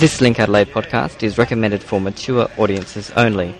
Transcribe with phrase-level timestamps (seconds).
[0.00, 3.54] This Link Adelaide podcast is recommended for mature audiences only.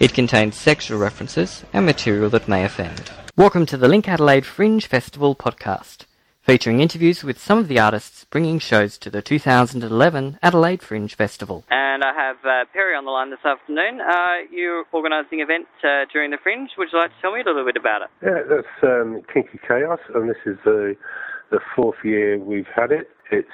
[0.00, 3.12] It contains sexual references and material that may offend.
[3.36, 6.06] Welcome to the Link Adelaide Fringe Festival podcast,
[6.42, 11.62] featuring interviews with some of the artists bringing shows to the 2011 Adelaide Fringe Festival.
[11.70, 14.00] And I have uh, Perry on the line this afternoon.
[14.00, 16.70] Uh, you're organising an event uh, during the Fringe.
[16.78, 18.08] Would you like to tell me a little bit about it?
[18.24, 20.96] Yeah, that's um, Kinky Kaos, and this is the
[21.52, 23.08] the fourth year we've had it.
[23.30, 23.46] It's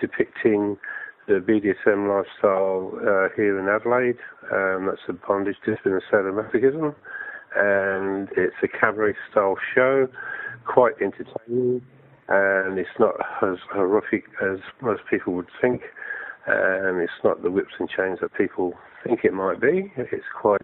[0.00, 0.78] depicting
[1.26, 4.18] the BDSM lifestyle uh, here in Adelaide.
[4.52, 6.94] Um, that's a bondage, discipline, and sadomasochism,
[7.56, 10.08] and it's a cabaret style show,
[10.64, 11.82] quite entertaining,
[12.28, 15.82] and it's not as horrific as most people would think.
[16.46, 19.92] And it's not the whips and chains that people think it might be.
[19.96, 20.62] It's quite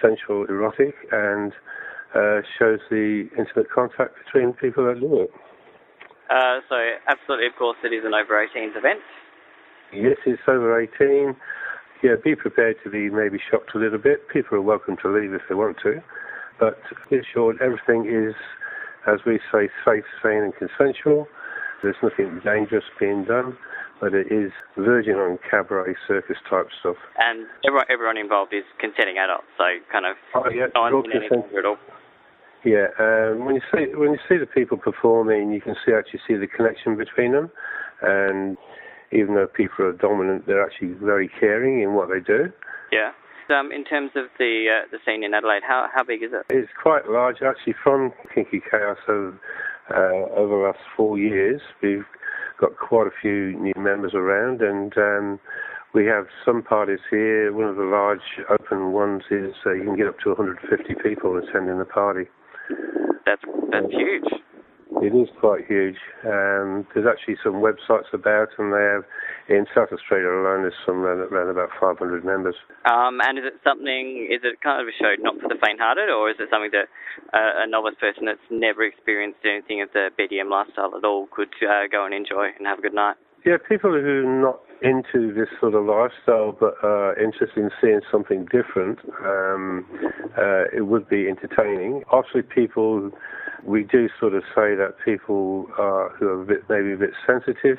[0.00, 1.52] sensual, erotic, and
[2.14, 5.30] uh, shows the intimate contact between people that do it.
[6.30, 9.00] Uh, so, absolutely, of course, it is an over 18s event.
[9.92, 11.36] Yes, it's over 18.
[12.02, 14.28] Yeah, be prepared to be maybe shocked a little bit.
[14.28, 16.02] People are welcome to leave if they want to.
[16.58, 16.78] But
[17.10, 18.34] in short, everything is,
[19.06, 21.26] as we say, safe, sane, and consensual.
[21.82, 23.56] There's nothing dangerous being done,
[24.00, 26.96] but it is verging on cabaret circus type stuff.
[27.18, 31.12] And everyone, everyone involved is consenting adults, so kind of Oh, yeah, no one's in
[31.12, 31.78] any consent- danger at all.
[32.62, 36.20] Yeah, um, when you see when you see the people performing, you can see actually
[36.28, 37.50] see the connection between them,
[38.02, 38.58] and
[39.12, 42.52] even though people are dominant, they're actually very caring in what they do.
[42.92, 43.12] Yeah.
[43.50, 46.46] Um, in terms of the uh, the scene in Adelaide, how how big is it?
[46.54, 47.74] It's quite large, actually.
[47.82, 49.40] From Kinky Kaos over,
[49.90, 52.06] uh, over the last four years, we've
[52.60, 55.40] got quite a few new members around, and um,
[55.94, 57.52] we have some parties here.
[57.52, 61.36] One of the large open ones is uh, you can get up to 150 people
[61.36, 62.26] attending the party.
[63.26, 64.30] That's that's huge.
[65.00, 65.96] It is quite huge.
[66.24, 69.04] Um, there's actually some websites about, and they have
[69.48, 70.62] in South Australia alone.
[70.68, 72.54] There's some around, around about 500 members.
[72.84, 74.28] Um, and is it something?
[74.28, 76.92] Is it kind of a show not for the faint-hearted, or is it something that
[77.32, 81.52] uh, a novice person that's never experienced anything of the BDM lifestyle at all could
[81.64, 83.16] uh, go and enjoy and have a good night?
[83.44, 88.00] Yeah, people who are not into this sort of lifestyle but are interested in seeing
[88.10, 89.86] something different, um,
[90.36, 92.02] uh, it would be entertaining.
[92.10, 93.10] Obviously, people,
[93.64, 97.10] we do sort of say that people are, who are a bit, maybe a bit
[97.26, 97.78] sensitive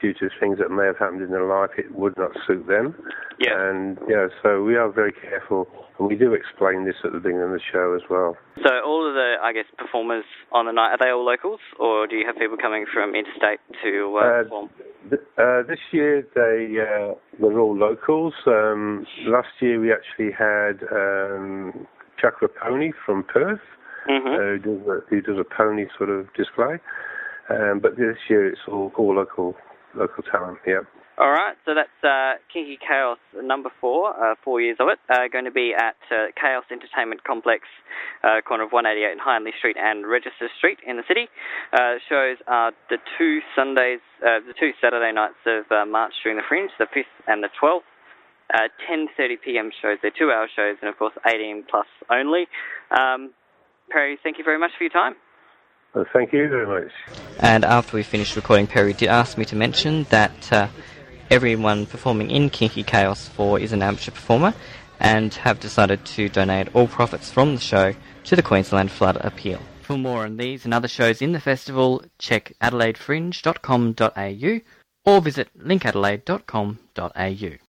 [0.00, 2.94] due to things that may have happened in their life, it would not suit them.
[3.40, 3.56] Yeah.
[3.56, 5.66] And yeah, so we are very careful,
[5.98, 8.36] and we do explain this at the beginning of the show as well.
[8.62, 12.06] So all of the, I guess, performers on the night are they all locals, or
[12.06, 14.70] do you have people coming from interstate to uh, Uh, perform?
[15.08, 18.34] Th- Uh, this year they uh, were all locals.
[18.46, 21.86] Um, last year we actually had um,
[22.20, 23.60] Chakra Pony from Perth,
[24.06, 26.78] hmm uh, who, does a, who does a pony sort of display.
[27.48, 29.54] Um, but this year it's all, all local
[29.94, 30.58] local talent.
[30.66, 30.80] Yeah.
[31.18, 35.32] All right, so that's uh, Kinky Kaos number four, uh, four years of it, uh,
[35.32, 37.64] going to be at uh, Chaos Entertainment Complex,
[38.22, 41.32] uh, corner of 188 and Hindley Street and Register Street in the city.
[41.72, 46.36] Uh, shows are the two Sundays, uh, the two Saturday nights of uh, March during
[46.36, 47.88] the Fringe, the 5th and the 12th.
[48.52, 49.70] Uh, 10:30 p.m.
[49.82, 49.96] shows.
[50.02, 52.46] They're two-hour shows, and of course 18 plus only.
[52.92, 53.32] Um,
[53.90, 55.14] Perry, thank you very much for your time.
[55.94, 56.92] Well, thank you very much.
[57.40, 60.68] And after we finished recording, Perry did ask me to mention that uh,
[61.30, 64.54] everyone performing in Kinky Kaos 4 is an amateur performer
[65.00, 69.60] and have decided to donate all profits from the show to the Queensland Flood Appeal.
[69.82, 74.60] For more on these and other shows in the festival, check adelaidefringe.com.au
[75.04, 77.65] or visit linkadelaide.com.au.